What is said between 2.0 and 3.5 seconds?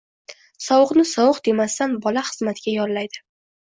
bola xizmatiga yo'llaydi.